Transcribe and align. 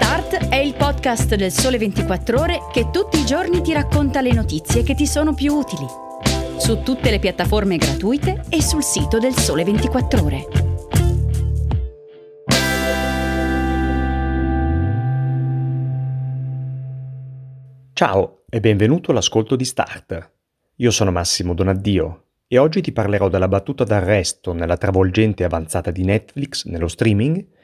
Start 0.00 0.48
è 0.48 0.54
il 0.54 0.74
podcast 0.74 1.34
del 1.34 1.50
Sole 1.50 1.76
24 1.76 2.40
Ore 2.40 2.60
che 2.72 2.90
tutti 2.92 3.18
i 3.18 3.26
giorni 3.26 3.60
ti 3.60 3.72
racconta 3.72 4.20
le 4.20 4.32
notizie 4.32 4.84
che 4.84 4.94
ti 4.94 5.08
sono 5.08 5.34
più 5.34 5.52
utili. 5.52 5.84
Su 6.56 6.82
tutte 6.84 7.10
le 7.10 7.18
piattaforme 7.18 7.76
gratuite 7.78 8.44
e 8.48 8.62
sul 8.62 8.84
sito 8.84 9.18
del 9.18 9.34
Sole 9.34 9.64
24 9.64 10.22
Ore. 10.22 10.46
Ciao 17.92 18.44
e 18.48 18.60
benvenuto 18.60 19.10
all'ascolto 19.10 19.56
di 19.56 19.64
Start. 19.64 20.30
Io 20.76 20.92
sono 20.92 21.10
Massimo 21.10 21.54
Donaddio 21.54 22.26
e 22.46 22.56
oggi 22.58 22.82
ti 22.82 22.92
parlerò 22.92 23.28
della 23.28 23.48
battuta 23.48 23.82
d'arresto 23.82 24.52
nella 24.52 24.76
travolgente 24.76 25.42
avanzata 25.42 25.90
di 25.90 26.04
Netflix 26.04 26.66
nello 26.66 26.86
streaming 26.86 27.56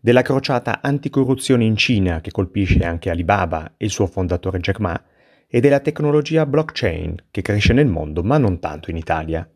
della 0.00 0.22
crociata 0.22 0.80
anticorruzione 0.80 1.64
in 1.64 1.76
Cina 1.76 2.20
che 2.20 2.30
colpisce 2.30 2.84
anche 2.84 3.10
Alibaba 3.10 3.74
e 3.76 3.86
il 3.86 3.90
suo 3.90 4.06
fondatore 4.06 4.60
Jack 4.60 4.78
Ma, 4.78 5.02
e 5.48 5.60
della 5.60 5.80
tecnologia 5.80 6.46
blockchain 6.46 7.24
che 7.30 7.42
cresce 7.42 7.72
nel 7.72 7.86
mondo 7.86 8.22
ma 8.22 8.38
non 8.38 8.60
tanto 8.60 8.90
in 8.90 8.96
Italia. 8.96 9.48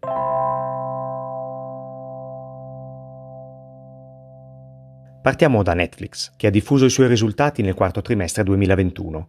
Partiamo 5.22 5.62
da 5.62 5.74
Netflix, 5.74 6.32
che 6.36 6.48
ha 6.48 6.50
diffuso 6.50 6.86
i 6.86 6.90
suoi 6.90 7.06
risultati 7.06 7.62
nel 7.62 7.74
quarto 7.74 8.02
trimestre 8.02 8.42
2021. 8.42 9.28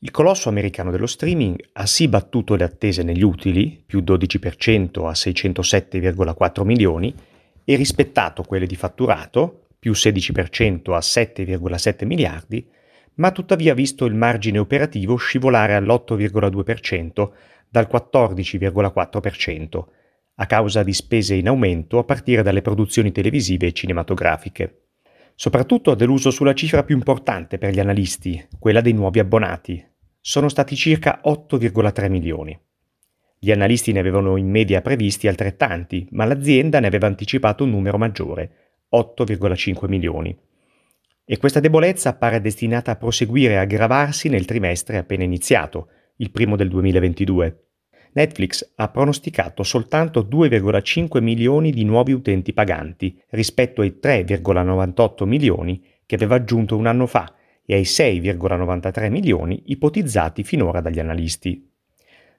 Il 0.00 0.10
colosso 0.10 0.50
americano 0.50 0.90
dello 0.90 1.06
streaming 1.06 1.70
ha 1.72 1.86
sì 1.86 2.08
battuto 2.08 2.56
le 2.56 2.64
attese 2.64 3.02
negli 3.02 3.22
utili, 3.22 3.82
più 3.86 4.00
12% 4.00 5.06
a 5.06 5.12
607,4 5.12 6.62
milioni, 6.64 7.14
e 7.64 7.76
rispettato 7.76 8.42
quelle 8.42 8.66
di 8.66 8.76
fatturato, 8.76 9.63
più 9.84 9.92
16% 9.92 10.94
a 10.94 10.98
7,7 10.98 12.06
miliardi, 12.06 12.66
ma 13.16 13.32
tuttavia 13.32 13.74
visto 13.74 14.06
il 14.06 14.14
margine 14.14 14.58
operativo 14.58 15.16
scivolare 15.16 15.74
all'8,2% 15.74 17.30
dal 17.68 17.86
14,4%, 17.92 19.84
a 20.36 20.46
causa 20.46 20.82
di 20.82 20.94
spese 20.94 21.34
in 21.34 21.48
aumento 21.48 21.98
a 21.98 22.04
partire 22.04 22.40
dalle 22.40 22.62
produzioni 22.62 23.12
televisive 23.12 23.66
e 23.66 23.72
cinematografiche. 23.72 24.86
Soprattutto 25.34 25.90
ha 25.90 25.96
deluso 25.96 26.30
sulla 26.30 26.54
cifra 26.54 26.82
più 26.82 26.96
importante 26.96 27.58
per 27.58 27.74
gli 27.74 27.80
analisti, 27.80 28.42
quella 28.58 28.80
dei 28.80 28.94
nuovi 28.94 29.18
abbonati. 29.18 29.86
Sono 30.18 30.48
stati 30.48 30.76
circa 30.76 31.20
8,3 31.22 32.08
milioni. 32.08 32.58
Gli 33.38 33.50
analisti 33.50 33.92
ne 33.92 33.98
avevano 33.98 34.38
in 34.38 34.48
media 34.48 34.80
previsti 34.80 35.28
altrettanti, 35.28 36.08
ma 36.12 36.24
l'azienda 36.24 36.80
ne 36.80 36.86
aveva 36.86 37.06
anticipato 37.06 37.64
un 37.64 37.70
numero 37.70 37.98
maggiore, 37.98 38.63
8,5 38.94 39.88
milioni. 39.88 40.36
E 41.24 41.36
questa 41.38 41.60
debolezza 41.60 42.14
pare 42.14 42.40
destinata 42.40 42.92
a 42.92 42.96
proseguire 42.96 43.54
e 43.54 43.56
aggravarsi 43.56 44.28
nel 44.28 44.44
trimestre 44.44 44.98
appena 44.98 45.24
iniziato, 45.24 45.88
il 46.16 46.30
primo 46.30 46.54
del 46.54 46.68
2022. 46.68 47.64
Netflix 48.12 48.72
ha 48.76 48.88
pronosticato 48.90 49.64
soltanto 49.64 50.20
2,5 50.22 51.20
milioni 51.20 51.72
di 51.72 51.84
nuovi 51.84 52.12
utenti 52.12 52.52
paganti 52.52 53.20
rispetto 53.30 53.80
ai 53.80 53.98
3,98 54.00 55.24
milioni 55.24 55.82
che 56.06 56.14
aveva 56.14 56.36
aggiunto 56.36 56.76
un 56.76 56.86
anno 56.86 57.06
fa 57.06 57.34
e 57.66 57.74
ai 57.74 57.82
6,93 57.82 59.10
milioni 59.10 59.62
ipotizzati 59.66 60.44
finora 60.44 60.80
dagli 60.80 61.00
analisti. 61.00 61.68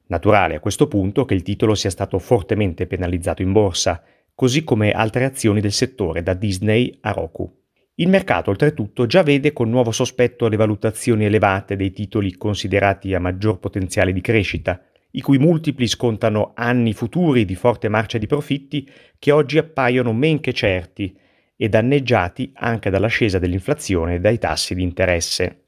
Naturale 0.07 0.55
a 0.55 0.59
questo 0.59 0.87
punto 0.87 1.25
che 1.25 1.33
il 1.33 1.41
titolo 1.41 1.73
sia 1.75 1.89
stato 1.89 2.19
fortemente 2.19 2.85
penalizzato 2.85 3.41
in 3.41 3.51
borsa, 3.51 4.03
così 4.35 4.63
come 4.65 4.91
altre 4.91 5.23
azioni 5.23 5.61
del 5.61 5.71
settore 5.71 6.21
da 6.21 6.33
Disney 6.33 6.95
a 7.01 7.11
Roku. 7.11 7.63
Il 7.95 8.09
mercato 8.09 8.49
oltretutto 8.49 9.05
già 9.05 9.23
vede 9.23 9.53
con 9.53 9.69
nuovo 9.69 9.91
sospetto 9.91 10.49
le 10.49 10.57
valutazioni 10.57 11.23
elevate 11.23 11.77
dei 11.77 11.93
titoli 11.93 12.35
considerati 12.35 13.13
a 13.13 13.19
maggior 13.19 13.57
potenziale 13.59 14.11
di 14.11 14.19
crescita, 14.19 14.83
i 15.11 15.21
cui 15.21 15.37
multipli 15.37 15.87
scontano 15.87 16.51
anni 16.55 16.91
futuri 16.91 17.45
di 17.45 17.55
forte 17.55 17.87
marcia 17.87 18.17
di 18.17 18.27
profitti 18.27 18.87
che 19.17 19.31
oggi 19.31 19.57
appaiono 19.57 20.11
men 20.11 20.41
che 20.41 20.51
certi 20.51 21.17
e 21.55 21.69
danneggiati 21.69 22.51
anche 22.55 22.89
dall'ascesa 22.89 23.39
dell'inflazione 23.39 24.15
e 24.15 24.19
dai 24.19 24.37
tassi 24.37 24.75
di 24.75 24.83
interesse. 24.83 25.64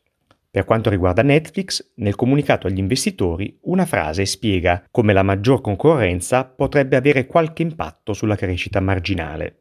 Per 0.58 0.66
quanto 0.66 0.90
riguarda 0.90 1.22
Netflix, 1.22 1.92
nel 1.98 2.16
comunicato 2.16 2.66
agli 2.66 2.80
investitori 2.80 3.60
una 3.66 3.86
frase 3.86 4.26
spiega 4.26 4.88
come 4.90 5.14
la 5.14 5.22
maggior 5.22 5.62
concorrenza 5.62 6.46
potrebbe 6.46 6.96
avere 6.96 7.28
qualche 7.28 7.62
impatto 7.62 8.14
sulla 8.14 8.36
crescita 8.36 8.80
marginale. 8.80 9.56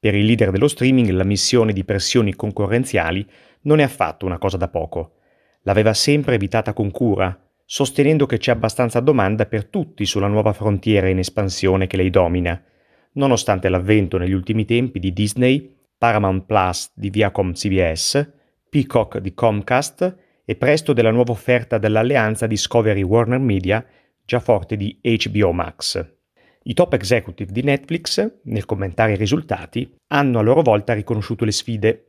Per 0.00 0.14
il 0.14 0.24
leader 0.24 0.50
dello 0.50 0.66
streaming 0.66 1.10
la 1.10 1.24
missione 1.24 1.74
di 1.74 1.84
pressioni 1.84 2.34
concorrenziali 2.34 3.28
non 3.64 3.80
è 3.80 3.82
affatto 3.82 4.24
una 4.24 4.38
cosa 4.38 4.56
da 4.56 4.68
poco. 4.68 5.16
L'aveva 5.64 5.92
sempre 5.92 6.36
evitata 6.36 6.72
con 6.72 6.90
cura, 6.90 7.38
sostenendo 7.66 8.24
che 8.24 8.38
c'è 8.38 8.50
abbastanza 8.50 9.00
domanda 9.00 9.44
per 9.44 9.66
tutti 9.66 10.06
sulla 10.06 10.28
nuova 10.28 10.54
frontiera 10.54 11.10
in 11.10 11.18
espansione 11.18 11.86
che 11.86 11.98
lei 11.98 12.08
domina, 12.08 12.58
nonostante 13.12 13.68
l'avvento 13.68 14.16
negli 14.16 14.32
ultimi 14.32 14.64
tempi 14.64 14.98
di 14.98 15.12
Disney, 15.12 15.76
Paramount 15.98 16.46
Plus 16.46 16.90
di 16.94 17.10
Viacom 17.10 17.52
CBS, 17.52 18.32
Peacock 18.70 19.18
di 19.18 19.34
Comcast 19.34 20.26
e 20.50 20.56
presto 20.56 20.94
della 20.94 21.10
nuova 21.10 21.32
offerta 21.32 21.76
dell'alleanza 21.76 22.46
Discovery 22.46 23.02
Warner 23.02 23.38
Media, 23.38 23.84
già 24.24 24.40
forte 24.40 24.78
di 24.78 24.98
HBO 25.02 25.52
Max. 25.52 26.02
I 26.62 26.72
top 26.72 26.94
executive 26.94 27.52
di 27.52 27.62
Netflix, 27.62 28.38
nel 28.44 28.64
commentare 28.64 29.12
i 29.12 29.16
risultati, 29.16 29.94
hanno 30.06 30.38
a 30.38 30.42
loro 30.42 30.62
volta 30.62 30.94
riconosciuto 30.94 31.44
le 31.44 31.52
sfide. 31.52 32.06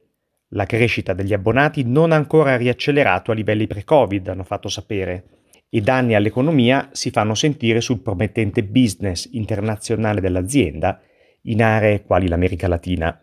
La 0.52 0.66
crescita 0.66 1.12
degli 1.12 1.34
abbonati 1.34 1.84
non 1.84 2.14
ha 2.14 2.16
ancora 2.16 2.56
riaccelerato 2.56 3.32
a 3.32 3.34
livelli 3.34 3.68
pre-Covid, 3.68 4.30
hanno 4.30 4.46
fatto 4.46 4.70
sapere, 4.70 5.26
i 5.72 5.82
danni 5.82 6.16
all'economia 6.16 6.88
si 6.94 7.12
fanno 7.12 7.36
sentire 7.36 7.82
sul 7.82 8.00
promettente 8.00 8.64
business 8.64 9.28
internazionale 9.34 10.22
dell'azienda 10.22 11.02
in 11.42 11.62
aree 11.62 12.04
quali 12.04 12.30
l'America 12.30 12.70
Latina. 12.70 13.20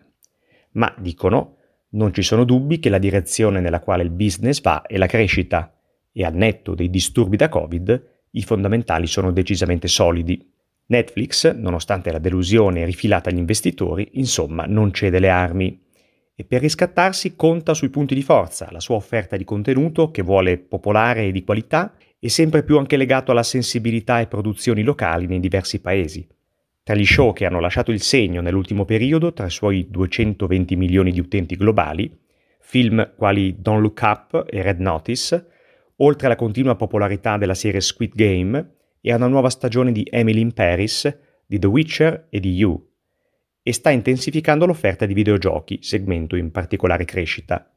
Ma, 0.73 0.95
dicono, 0.99 1.56
non 1.97 2.13
ci 2.13 2.23
sono 2.23 2.45
dubbi 2.45 2.79
che 2.79 2.91
la 2.91 2.99
direzione 2.99 3.61
nella 3.61 3.81
quale 3.81 4.03
il 4.03 4.11
business 4.11 4.61
va 4.61 4.83
è 4.83 4.97
la 4.97 5.07
crescita 5.07 5.75
e 6.13 6.25
al 6.25 6.35
netto 6.35 6.75
dei 6.75 6.91
disturbi 6.91 7.37
da 7.37 7.49
Covid 7.49 8.15
i 8.31 8.43
fondamentali 8.43 9.07
sono 9.07 9.33
decisamente 9.33 9.89
solidi. 9.89 10.53
Netflix, 10.89 11.53
nonostante 11.55 12.13
la 12.13 12.19
delusione 12.19 12.85
rifilata 12.85 13.31
agli 13.31 13.39
investitori, 13.39 14.11
insomma 14.13 14.65
non 14.67 14.93
cede 14.93 15.19
le 15.19 15.31
armi 15.31 15.83
e 16.35 16.45
per 16.45 16.61
riscattarsi 16.61 17.35
conta 17.35 17.73
sui 17.73 17.89
punti 17.89 18.15
di 18.15 18.23
forza, 18.23 18.69
la 18.71 18.81
sua 18.81 18.97
offerta 18.97 19.37
di 19.37 19.45
contenuto 19.45 20.11
che 20.11 20.23
vuole 20.23 20.59
popolare 20.59 21.25
e 21.25 21.33
di 21.33 21.45
qualità 21.45 21.95
e 22.19 22.29
sempre 22.29 22.63
più 22.63 22.77
anche 22.77 22.99
legato 22.99 23.31
alla 23.31 23.43
sensibilità 23.43 24.21
e 24.21 24.27
produzioni 24.27 24.83
locali 24.83 25.27
nei 25.27 25.41
diversi 25.41 25.81
paesi. 25.81 26.27
Tra 26.87 26.95
gli 26.95 27.05
show 27.05 27.33
che 27.33 27.45
hanno 27.45 27.59
lasciato 27.59 27.91
il 27.91 28.01
segno 28.01 28.41
nell'ultimo 28.41 28.85
periodo, 28.85 29.33
tra 29.33 29.47
i 29.47 29.51
suoi 29.51 29.89
220 29.91 30.77
milioni 30.77 31.11
di 31.11 31.19
utenti 31.19 31.57
globali, 31.57 32.17
film 32.61 33.15
quali 33.17 33.57
Don't 33.59 33.81
Look 33.81 34.01
Up 34.05 34.45
e 34.49 34.63
Red 34.63 34.79
Notice, 34.79 35.47
oltre 35.97 36.27
alla 36.29 36.37
continua 36.37 36.77
popolarità 36.77 37.39
della 37.39 37.55
serie 37.55 37.81
Squid 37.81 38.15
Game 38.15 38.75
e 39.01 39.11
a 39.11 39.17
una 39.17 39.27
nuova 39.27 39.51
stagione 39.51 39.91
di 39.91 40.07
Emily 40.09 40.39
in 40.39 40.53
Paris, 40.53 41.13
di 41.45 41.59
The 41.59 41.67
Witcher 41.67 42.29
e 42.31 42.39
di 42.39 42.53
You, 42.53 42.81
e 43.65 43.73
sta 43.73 43.91
intensificando 43.91 44.65
l'offerta 44.65 45.07
di 45.07 45.15
videogiochi, 45.15 45.81
segmento 45.83 46.37
in 46.37 46.53
particolare 46.53 47.05
crescita. 47.05 47.69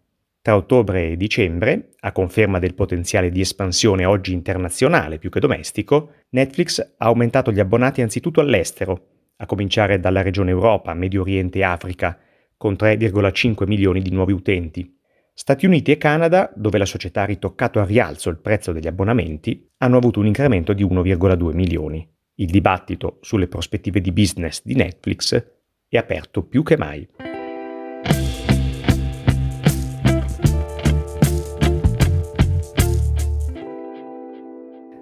Tra 0.49 0.57
ottobre 0.57 1.11
e 1.11 1.15
dicembre, 1.15 1.89
a 1.99 2.11
conferma 2.11 2.57
del 2.57 2.73
potenziale 2.73 3.29
di 3.29 3.39
espansione 3.39 4.05
oggi 4.05 4.33
internazionale 4.33 5.19
più 5.19 5.29
che 5.29 5.39
domestico, 5.39 6.13
Netflix 6.29 6.79
ha 6.79 7.05
aumentato 7.05 7.51
gli 7.51 7.59
abbonati 7.59 8.01
anzitutto 8.01 8.41
all'estero, 8.41 9.09
a 9.37 9.45
cominciare 9.45 9.99
dalla 9.99 10.23
regione 10.23 10.49
Europa, 10.49 10.95
Medio 10.95 11.21
Oriente 11.21 11.59
e 11.59 11.63
Africa, 11.63 12.17
con 12.57 12.73
3,5 12.73 13.67
milioni 13.67 14.01
di 14.01 14.09
nuovi 14.09 14.33
utenti. 14.33 14.91
Stati 15.35 15.67
Uniti 15.67 15.91
e 15.91 15.97
Canada, 15.97 16.51
dove 16.55 16.79
la 16.79 16.85
società 16.85 17.21
ha 17.21 17.25
ritoccato 17.25 17.79
a 17.79 17.85
rialzo 17.85 18.31
il 18.31 18.39
prezzo 18.39 18.71
degli 18.71 18.87
abbonamenti, 18.87 19.69
hanno 19.77 19.97
avuto 19.97 20.19
un 20.19 20.25
incremento 20.25 20.73
di 20.73 20.83
1,2 20.83 21.53
milioni. 21.53 22.11
Il 22.37 22.49
dibattito 22.49 23.19
sulle 23.21 23.47
prospettive 23.47 24.01
di 24.01 24.11
business 24.11 24.63
di 24.63 24.73
Netflix 24.73 25.45
è 25.87 25.97
aperto 25.97 26.41
più 26.41 26.63
che 26.63 26.75
mai. 26.75 27.07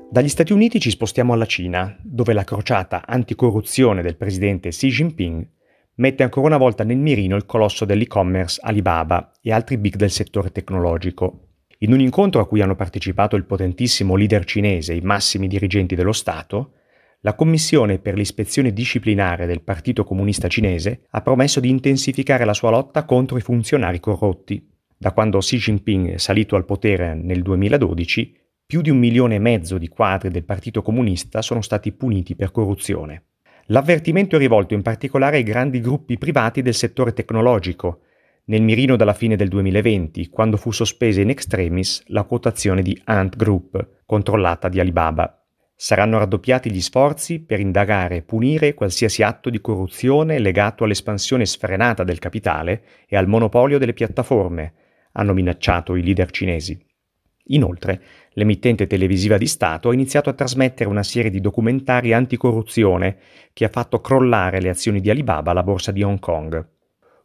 Dagli 0.10 0.30
Stati 0.30 0.54
Uniti 0.54 0.80
ci 0.80 0.90
spostiamo 0.90 1.34
alla 1.34 1.46
Cina, 1.46 1.96
dove 2.02 2.32
la 2.32 2.46
crociata 2.46 3.06
anticorruzione 3.06 4.02
del 4.02 4.16
presidente 4.16 4.70
Xi 4.70 4.88
Jinping 4.88 5.48
mette 5.96 6.24
ancora 6.24 6.48
una 6.48 6.58
volta 6.58 6.86
nel 6.86 6.98
mirino 6.98 7.36
il 7.36 7.46
colosso 7.46 7.84
dell'e-commerce 7.84 8.62
Alibaba 8.64 9.34
e 9.42 9.52
altri 9.52 9.78
big 9.78 9.96
del 9.96 10.10
settore 10.10 10.52
tecnologico. 10.52 11.50
In 11.80 11.92
un 11.92 12.00
incontro 12.00 12.40
a 12.40 12.48
cui 12.48 12.62
hanno 12.62 12.76
partecipato 12.76 13.36
il 13.36 13.44
potentissimo 13.44 14.16
leader 14.16 14.46
cinese 14.46 14.94
e 14.94 14.96
i 14.96 15.02
massimi 15.02 15.48
dirigenti 15.48 15.94
dello 15.94 16.14
Stato, 16.14 16.72
la 17.22 17.36
Commissione 17.36 18.00
per 18.00 18.16
l'ispezione 18.16 18.72
disciplinare 18.72 19.46
del 19.46 19.62
Partito 19.62 20.06
Comunista 20.06 20.48
Cinese 20.48 21.02
ha 21.10 21.22
promesso 21.22 21.60
di 21.60 21.70
intensificare 21.70 22.46
la 22.46 22.54
sua 22.54 22.70
lotta 22.70 23.04
contro 23.04 23.38
i 23.38 23.42
funzionari 23.42 24.00
corrotti. 24.00 24.66
Da 24.98 25.12
quando 25.12 25.40
Xi 25.40 25.58
Jinping 25.58 26.14
è 26.14 26.18
salito 26.18 26.56
al 26.56 26.66
potere 26.66 27.14
nel 27.14 27.42
2012, 27.42 28.46
più 28.68 28.82
di 28.82 28.90
un 28.90 28.98
milione 28.98 29.36
e 29.36 29.40
mezzo 29.40 29.78
di 29.78 29.88
quadri 29.88 30.30
del 30.30 30.44
Partito 30.44 30.82
Comunista 30.82 31.42
sono 31.42 31.62
stati 31.62 31.94
puniti 31.94 32.36
per 32.36 32.52
corruzione. 32.52 33.24
L'avvertimento 33.68 34.36
è 34.36 34.40
rivolto 34.40 34.74
in 34.74 34.82
particolare 34.82 35.38
ai 35.38 35.44
grandi 35.44 35.80
gruppi 35.80 36.18
privati 36.18 36.62
del 36.62 36.74
settore 36.74 37.14
tecnologico, 37.14 38.02
nel 38.48 38.62
mirino 38.62 38.98
dalla 38.98 39.14
fine 39.14 39.38
del 39.38 39.48
2020, 39.48 40.28
quando 40.28 40.58
fu 40.58 40.72
sospesa 40.72 41.22
in 41.22 41.30
extremis 41.30 42.04
la 42.08 42.24
quotazione 42.24 42.82
di 42.82 43.00
Ant 43.06 43.38
Group, 43.38 44.02
controllata 44.06 44.68
di 44.68 44.82
Alibaba. 44.82 45.46
Saranno 45.74 46.18
raddoppiati 46.18 46.70
gli 46.70 46.82
sforzi 46.82 47.40
per 47.40 47.62
indagare 47.62 48.18
e 48.18 48.22
punire 48.24 48.74
qualsiasi 48.74 49.24
atto 49.24 49.50
di 49.50 49.62
corruzione 49.62 50.40
legato 50.40 50.84
all'espansione 50.84 51.46
sfrenata 51.46 52.04
del 52.04 52.20
capitale 52.20 52.84
e 53.08 53.16
al 53.16 53.30
monopolio 53.30 53.78
delle 53.78 53.94
piattaforme, 53.94 54.74
hanno 55.14 55.34
minacciato 55.34 55.96
i 55.96 56.04
leader 56.04 56.32
cinesi. 56.32 56.87
Inoltre, 57.48 58.02
l'emittente 58.32 58.88
televisiva 58.88 59.38
di 59.38 59.48
Stato 59.48 59.90
ha 59.90 59.94
iniziato 59.94 60.30
a 60.30 60.34
trasmettere 60.34 60.90
una 60.90 61.04
serie 61.04 61.32
di 61.32 61.40
documentari 61.40 62.14
anticorruzione 62.14 63.18
che 63.54 63.66
ha 63.66 63.70
fatto 63.70 64.02
crollare 64.02 64.60
le 64.60 64.70
azioni 64.70 65.00
di 65.00 65.10
Alibaba 65.10 65.52
alla 65.52 65.64
borsa 65.64 65.92
di 65.92 66.04
Hong 66.04 66.20
Kong. 66.20 66.68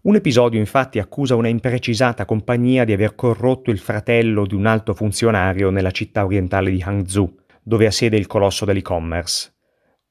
Un 0.02 0.16
episodio 0.16 0.58
infatti 0.58 0.98
accusa 0.98 1.36
una 1.36 1.48
imprecisata 1.48 2.24
compagnia 2.24 2.84
di 2.84 2.92
aver 2.92 3.14
corrotto 3.14 3.70
il 3.70 3.78
fratello 3.78 4.46
di 4.46 4.54
un 4.54 4.66
alto 4.66 4.94
funzionario 4.94 5.70
nella 5.70 5.92
città 5.92 6.24
orientale 6.24 6.70
di 6.70 6.82
Hangzhou, 6.82 7.36
dove 7.62 7.86
ha 7.86 7.92
sede 7.92 8.16
il 8.16 8.26
colosso 8.26 8.64
dell'e-commerce. 8.64 9.51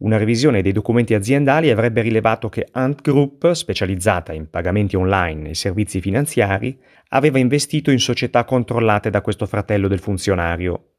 Una 0.02 0.18
revisione 0.18 0.64
dei 0.64 0.72
documenti 0.72 1.14
aziendali 1.14 1.70
avrebbe 1.70 2.02
rilevato 2.02 2.50
che 2.50 2.68
Ant 2.72 3.02
Group, 3.02 3.52
specializzata 3.52 4.34
in 4.34 4.50
pagamenti 4.50 4.96
online 4.96 5.50
e 5.50 5.54
servizi 5.54 6.02
finanziari, 6.02 6.76
aveva 7.10 7.38
investito 7.38 7.92
in 7.92 8.00
società 8.00 8.44
controllate 8.44 9.12
da 9.12 9.22
questo 9.22 9.46
fratello 9.46 9.88
del 9.88 10.00
funzionario. 10.00 10.94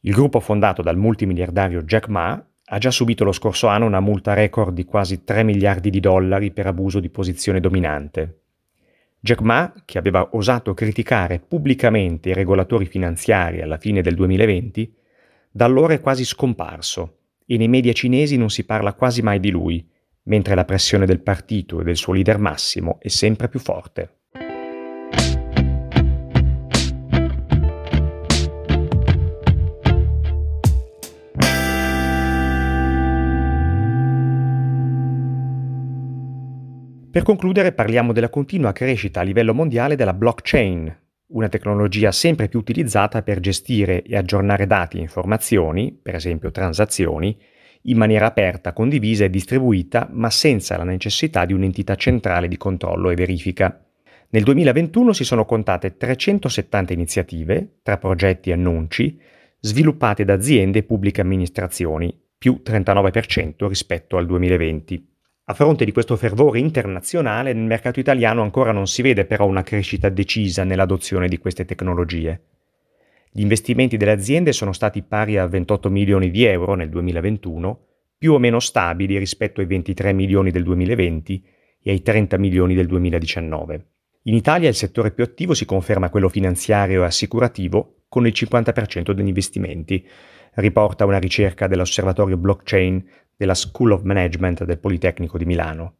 Il 0.00 0.12
gruppo 0.12 0.40
fondato 0.40 0.82
dal 0.82 0.98
multimiliardario 0.98 1.84
Jack 1.84 2.08
Ma 2.08 2.46
ha 2.66 2.78
già 2.78 2.90
subito 2.90 3.24
lo 3.24 3.32
scorso 3.32 3.68
anno 3.68 3.86
una 3.86 4.00
multa 4.00 4.34
record 4.34 4.74
di 4.74 4.84
quasi 4.84 5.24
3 5.24 5.42
miliardi 5.42 5.88
di 5.88 6.00
dollari 6.00 6.50
per 6.50 6.66
abuso 6.66 7.00
di 7.00 7.08
posizione 7.08 7.60
dominante. 7.60 8.40
Jack 9.20 9.40
Ma, 9.40 9.72
che 9.86 9.96
aveva 9.96 10.28
osato 10.32 10.74
criticare 10.74 11.38
pubblicamente 11.40 12.28
i 12.28 12.34
regolatori 12.34 12.84
finanziari 12.84 13.62
alla 13.62 13.78
fine 13.78 14.02
del 14.02 14.14
2020, 14.14 14.94
da 15.50 15.64
allora 15.64 15.94
è 15.94 16.00
quasi 16.00 16.26
scomparso 16.26 17.20
e 17.46 17.56
nei 17.56 17.68
media 17.68 17.92
cinesi 17.92 18.36
non 18.36 18.50
si 18.50 18.64
parla 18.64 18.94
quasi 18.94 19.22
mai 19.22 19.40
di 19.40 19.50
lui, 19.50 19.86
mentre 20.24 20.54
la 20.54 20.64
pressione 20.64 21.06
del 21.06 21.20
partito 21.20 21.80
e 21.80 21.84
del 21.84 21.96
suo 21.96 22.12
leader 22.12 22.38
massimo 22.38 22.98
è 23.00 23.08
sempre 23.08 23.48
più 23.48 23.60
forte. 23.60 24.18
Per 37.10 37.22
concludere 37.22 37.70
parliamo 37.70 38.12
della 38.12 38.28
continua 38.28 38.72
crescita 38.72 39.20
a 39.20 39.22
livello 39.22 39.54
mondiale 39.54 39.94
della 39.94 40.14
blockchain, 40.14 41.03
una 41.34 41.48
tecnologia 41.48 42.12
sempre 42.12 42.48
più 42.48 42.58
utilizzata 42.58 43.22
per 43.22 43.40
gestire 43.40 44.02
e 44.02 44.16
aggiornare 44.16 44.66
dati 44.66 44.98
e 44.98 45.00
informazioni, 45.00 45.96
per 46.00 46.14
esempio 46.14 46.50
transazioni, 46.50 47.36
in 47.82 47.96
maniera 47.96 48.26
aperta, 48.26 48.72
condivisa 48.72 49.24
e 49.24 49.30
distribuita, 49.30 50.08
ma 50.10 50.30
senza 50.30 50.76
la 50.76 50.84
necessità 50.84 51.44
di 51.44 51.52
un'entità 51.52 51.96
centrale 51.96 52.48
di 52.48 52.56
controllo 52.56 53.10
e 53.10 53.14
verifica. 53.14 53.84
Nel 54.30 54.42
2021 54.42 55.12
si 55.12 55.24
sono 55.24 55.44
contate 55.44 55.96
370 55.96 56.92
iniziative, 56.92 57.78
tra 57.82 57.98
progetti 57.98 58.50
e 58.50 58.54
annunci, 58.54 59.20
sviluppate 59.60 60.24
da 60.24 60.34
aziende 60.34 60.80
e 60.80 60.82
pubbliche 60.84 61.20
amministrazioni, 61.20 62.16
più 62.38 62.62
39% 62.64 63.66
rispetto 63.66 64.16
al 64.16 64.26
2020. 64.26 65.13
A 65.46 65.52
fronte 65.52 65.84
di 65.84 65.92
questo 65.92 66.16
fervore 66.16 66.58
internazionale, 66.58 67.52
nel 67.52 67.66
mercato 67.66 68.00
italiano 68.00 68.40
ancora 68.40 68.72
non 68.72 68.86
si 68.86 69.02
vede 69.02 69.26
però 69.26 69.46
una 69.46 69.62
crescita 69.62 70.08
decisa 70.08 70.64
nell'adozione 70.64 71.28
di 71.28 71.36
queste 71.36 71.66
tecnologie. 71.66 72.40
Gli 73.30 73.42
investimenti 73.42 73.98
delle 73.98 74.12
aziende 74.12 74.52
sono 74.52 74.72
stati 74.72 75.02
pari 75.02 75.36
a 75.36 75.46
28 75.46 75.90
milioni 75.90 76.30
di 76.30 76.44
euro 76.44 76.74
nel 76.74 76.88
2021, 76.88 77.86
più 78.16 78.32
o 78.32 78.38
meno 78.38 78.58
stabili 78.58 79.18
rispetto 79.18 79.60
ai 79.60 79.66
23 79.66 80.14
milioni 80.14 80.50
del 80.50 80.62
2020 80.62 81.44
e 81.82 81.90
ai 81.90 82.00
30 82.00 82.38
milioni 82.38 82.74
del 82.74 82.86
2019. 82.86 83.86
In 84.22 84.34
Italia 84.34 84.70
il 84.70 84.74
settore 84.74 85.10
più 85.10 85.24
attivo 85.24 85.52
si 85.52 85.66
conferma 85.66 86.08
quello 86.08 86.30
finanziario 86.30 87.02
e 87.02 87.04
assicurativo, 87.04 88.04
con 88.08 88.26
il 88.26 88.32
50% 88.34 89.10
degli 89.10 89.26
investimenti, 89.26 90.08
riporta 90.54 91.04
una 91.04 91.18
ricerca 91.18 91.66
dell'osservatorio 91.66 92.38
blockchain 92.38 93.04
della 93.36 93.54
School 93.54 93.92
of 93.92 94.02
Management 94.02 94.64
del 94.64 94.78
Politecnico 94.78 95.38
di 95.38 95.44
Milano. 95.44 95.96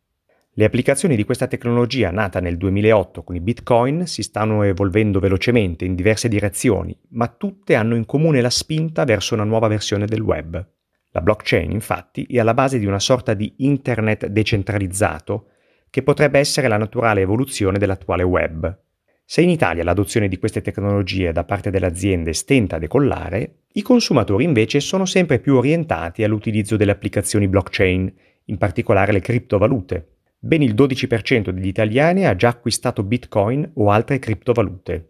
Le 0.56 0.64
applicazioni 0.64 1.16
di 1.16 1.25
questa 1.25 1.48
tecnologia 1.48 2.12
nata 2.12 2.38
nel 2.38 2.56
2008 2.56 3.25
con 3.25 3.34
i 3.34 3.40
bitcoin 3.40 4.06
si 4.06 4.22
stanno 4.22 4.62
evolvendo 4.62 5.19
velocemente 5.19 5.84
in 5.84 5.96
diverse 5.96 6.28
direzioni, 6.28 6.96
ma 7.10 7.26
tutte 7.26 7.75
hanno 7.75 7.96
in 7.96 8.06
comune 8.06 8.40
la 8.40 8.50
spinta 8.50 9.04
verso 9.04 9.34
una 9.34 9.42
nuova 9.42 9.66
versione 9.66 10.06
del 10.06 10.20
web. 10.20 10.64
La 11.10 11.20
blockchain, 11.20 11.72
infatti, 11.72 12.25
è 12.25 12.38
alla 12.38 12.54
base 12.54 12.78
di 12.78 12.86
una 12.86 13.00
sorta 13.00 13.34
di 13.34 13.52
internet 13.58 14.26
decentralizzato 14.26 15.48
che 15.90 16.02
potrebbe 16.02 16.38
essere 16.38 16.69
la 16.69 16.76
naturale 16.76 17.20
evoluzione 17.20 17.78
dell'attuale 17.78 18.22
web. 18.22 18.83
Se 19.26 19.41
in 19.41 19.49
Italia 19.49 19.82
l'adozione 19.85 20.29
di 20.29 20.38
queste 20.38 20.61
tecnologie 20.61 21.32
da 21.32 21.44
parte 21.44 21.71
delle 21.71 21.87
aziende 21.87 22.35
stenta 22.35 22.76
a 22.76 22.79
decollare, 22.79 23.61
i 23.73 23.82
consumatori 23.82 24.44
invece 24.44 24.81
sono 24.81 25.06
sempre 25.06 25.38
più 25.38 25.56
orientati 25.56 26.23
all'utilizzo 26.23 26.76
delle 26.76 26.93
applicazioni 26.93 27.49
blockchain, 27.49 28.12
in 28.44 28.59
particolare 28.59 29.12
le 29.12 29.21
criptovalute. 29.21 30.09
Ben 30.38 30.61
il 30.61 30.75
12% 30.75 31.49
degli 31.49 31.67
italiani 31.67 32.26
ha 32.26 32.37
già 32.37 32.49
acquistato 32.49 33.03
bitcoin 33.03 33.71
o 33.76 33.91
altre 33.91 34.19
criptovalute. 34.19 35.09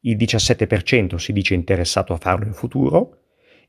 Il 0.00 0.16
17% 0.16 1.14
si 1.14 1.32
dice 1.32 1.54
interessato 1.54 2.12
a 2.12 2.16
farlo 2.16 2.46
in 2.46 2.54
futuro, 2.54 3.18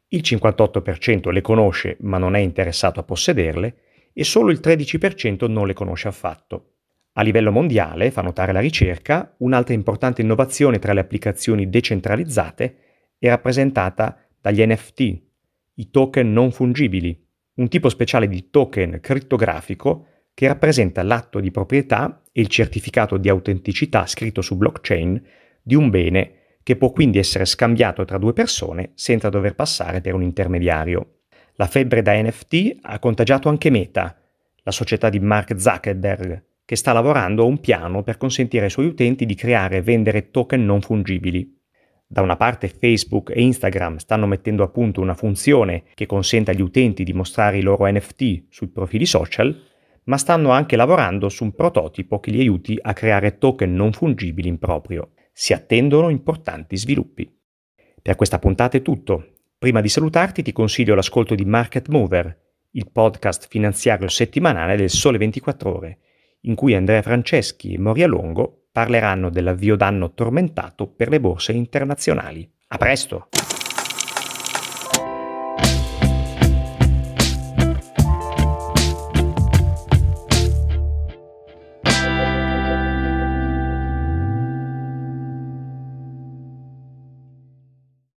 il 0.08 0.22
58% 0.26 1.30
le 1.30 1.42
conosce 1.42 1.98
ma 2.02 2.18
non 2.18 2.36
è 2.36 2.40
interessato 2.40 3.00
a 3.00 3.04
possederle 3.04 3.76
e 4.12 4.24
solo 4.24 4.50
il 4.50 4.60
13% 4.62 5.48
non 5.50 5.68
le 5.68 5.74
conosce 5.74 6.08
affatto. 6.08 6.73
A 7.16 7.22
livello 7.22 7.52
mondiale, 7.52 8.10
fa 8.10 8.22
notare 8.22 8.52
la 8.52 8.60
ricerca, 8.60 9.36
un'altra 9.38 9.76
importante 9.76 10.22
innovazione 10.22 10.80
tra 10.80 10.94
le 10.94 11.00
applicazioni 11.02 11.70
decentralizzate 11.70 12.78
è 13.20 13.28
rappresentata 13.28 14.18
dagli 14.42 14.66
NFT, 14.66 15.22
i 15.76 15.90
token 15.92 16.34
non 16.34 16.52
fungibili, 16.52 17.24
un 17.56 17.68
tipo 17.68 17.90
speciale 17.90 18.28
di 18.28 18.50
token 18.50 19.00
crittografico 19.00 20.08
che 20.34 20.48
rappresenta 20.48 21.04
l'atto 21.04 21.40
di 21.40 21.52
proprietà 21.52 22.24
e 22.32 22.42
il 22.42 22.48
certificato 22.48 23.18
di 23.18 23.30
autenticità 23.30 24.08
scritto 24.08 24.42
su 24.42 24.58
blockchain 24.58 25.24
di 25.62 25.76
un 25.76 25.92
bene 25.92 26.32
che 26.64 26.78
può 26.78 26.92
quindi 26.92 27.20
essere 27.20 27.46
scambiato 27.46 28.06
tra 28.06 28.18
due 28.18 28.34
persone 28.34 28.92
senza 28.96 29.30
dover 29.30 29.54
passare 29.54 30.02
per 30.02 30.16
un 30.16 30.24
intermediario. 30.24 31.20
La 31.56 31.68
febbre 31.68 32.02
da 32.02 32.20
NFT 32.20 32.78
ha 32.82 32.98
contagiato 32.98 33.50
anche 33.50 33.70
Meta, 33.70 34.18
la 34.64 34.72
società 34.72 35.10
di 35.10 35.20
Mark 35.20 35.60
Zuckerberg, 35.60 36.44
che 36.66 36.76
sta 36.76 36.94
lavorando 36.94 37.44
a 37.44 37.46
un 37.48 37.60
piano 37.60 38.04
per 38.04 38.18
consentire 38.18 38.66
ai 38.66 38.72
suoi 38.72 38.86
utenti 38.86 39.26
di 39.26 39.36
creare 39.36 39.78
e 39.78 39.82
vendere 39.82 40.30
token 40.30 40.64
non 40.64 40.82
fungibili. 40.82 41.62
Da 42.08 42.22
una 42.22 42.38
parte 42.38 42.68
Facebook 42.68 43.32
e 43.32 43.42
Instagram 43.42 43.98
stanno 43.98 44.28
mettendo 44.28 44.64
a 44.64 44.70
punto 44.70 45.02
una 45.02 45.16
funzione 45.16 45.84
che 45.94 46.06
consente 46.06 46.52
agli 46.52 46.62
utenti 46.62 47.04
di 47.04 47.14
mostrare 47.14 47.58
i 47.58 47.62
loro 47.62 47.90
NFT 47.92 48.46
sui 48.50 48.68
profili 48.68 49.06
social, 49.06 49.60
ma 50.06 50.18
stanno 50.18 50.52
anche 50.52 50.76
lavorando 50.76 51.28
su 51.30 51.44
un 51.44 51.54
prototipo 51.54 52.20
che 52.20 52.32
li 52.32 52.40
aiuti 52.40 52.78
a 52.80 52.94
creare 52.94 53.38
token 53.38 53.74
non 53.74 53.94
fungibili 53.94 54.48
in 54.48 54.60
proprio. 54.60 55.12
Si 55.32 55.54
attendono 55.54 56.10
importanti 56.10 56.78
sviluppi. 56.78 57.30
Per 58.02 58.16
questa 58.16 58.38
puntata 58.38 58.78
è 58.78 58.82
tutto. 58.82 59.38
Prima 59.58 59.82
di 59.82 59.90
salutarti 59.90 60.44
ti 60.44 60.52
consiglio 60.52 60.94
l'ascolto 60.94 61.36
di 61.36 61.46
Market 61.46 61.88
Mover, 61.88 62.42
il 62.72 62.92
podcast 62.92 63.48
finanziario 63.50 64.08
settimanale 64.08 64.76
del 64.76 64.90
Sole 64.90 65.18
24 65.18 65.76
ore 65.76 65.98
in 66.44 66.56
cui 66.56 66.76
Andrea 66.76 67.02
Franceschi 67.02 67.74
e 67.74 67.80
Moria 67.80 68.08
Longo 68.08 68.68
parleranno 68.72 69.30
dell'avvio 69.30 69.76
d'anno 69.76 70.14
tormentato 70.14 70.88
per 70.88 71.10
le 71.10 71.20
borse 71.20 71.52
internazionali. 71.52 72.50
A 72.68 72.78
presto! 72.78 73.28